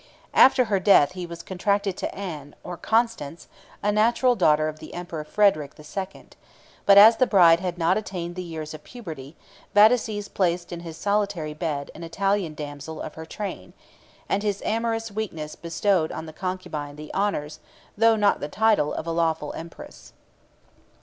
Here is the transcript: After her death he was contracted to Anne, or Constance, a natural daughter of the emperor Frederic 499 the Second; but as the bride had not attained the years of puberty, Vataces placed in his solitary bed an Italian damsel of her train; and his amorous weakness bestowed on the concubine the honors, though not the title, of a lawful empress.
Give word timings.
After 0.33 0.63
her 0.65 0.79
death 0.79 1.11
he 1.11 1.27
was 1.27 1.43
contracted 1.43 1.95
to 1.97 2.15
Anne, 2.15 2.55
or 2.63 2.75
Constance, 2.75 3.47
a 3.83 3.91
natural 3.91 4.33
daughter 4.35 4.67
of 4.67 4.79
the 4.79 4.95
emperor 4.95 5.23
Frederic 5.23 5.75
499 5.75 5.77
the 5.77 5.83
Second; 6.23 6.35
but 6.87 6.97
as 6.97 7.17
the 7.17 7.27
bride 7.27 7.59
had 7.59 7.77
not 7.77 7.99
attained 7.99 8.33
the 8.35 8.41
years 8.41 8.73
of 8.73 8.83
puberty, 8.83 9.35
Vataces 9.75 10.27
placed 10.27 10.71
in 10.71 10.79
his 10.79 10.97
solitary 10.97 11.53
bed 11.53 11.91
an 11.93 12.01
Italian 12.03 12.55
damsel 12.55 12.99
of 12.99 13.13
her 13.13 13.27
train; 13.27 13.73
and 14.27 14.41
his 14.41 14.63
amorous 14.65 15.11
weakness 15.11 15.53
bestowed 15.55 16.11
on 16.11 16.25
the 16.25 16.33
concubine 16.33 16.95
the 16.95 17.13
honors, 17.13 17.59
though 17.95 18.15
not 18.15 18.39
the 18.39 18.47
title, 18.49 18.95
of 18.95 19.05
a 19.05 19.11
lawful 19.11 19.53
empress. 19.53 20.13